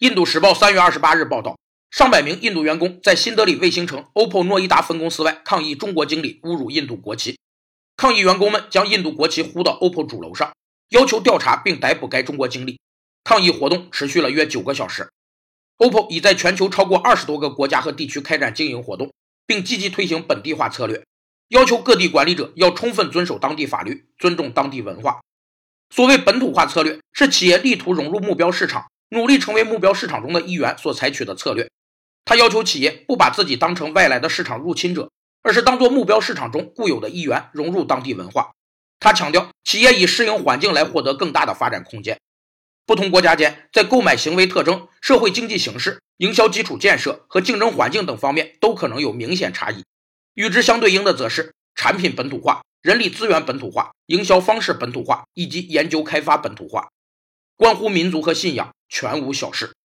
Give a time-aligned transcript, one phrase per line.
[0.00, 1.58] 印度时报三月二十八日报道，
[1.90, 7.38] 上百名印度员工在新德里卫星城 OPPO 诺伊达分公司外抗议中国经理侮辱印度国旗。
[7.96, 10.52] 抗议员工们将印度国旗呼到 OPPO 主楼上，
[10.90, 12.78] 要求调查并逮捕该中国经理。
[13.24, 15.08] 抗议活动持续了约九个小时。
[15.78, 19.14] OPPO 已在全球超过二十多个国家和地区开展经营活动，
[19.46, 21.02] 并积极推行本地化策略，
[21.48, 25.22] 要求各地管理者要充分遵守当地法律，尊重当地文化。
[25.88, 28.84] 所谓本土化策略，是企业力图融入目标市场。
[29.10, 31.70] 努力成为目标市场中的一员所采取的策略。
[32.24, 35.10] 他要求企业不把自己当成外来的市场入侵者，
[35.42, 38.52] 而是当做目标市场中固有的一员，融入当地文化。
[38.98, 42.18] 他强调，企业以适应环境来获得更大的发展空间。
[42.84, 49.84] 不同国家间在购买行为特征、社会经济形势、营销基础建设和竞争环境等方面都可能有明显差异。
[50.34, 56.88] 与之相对应的，则是产品本土化、人力资源本土化、营销方式本土化以及研究开发本土化。
[57.56, 59.76] 关乎民族和信仰，全无小事。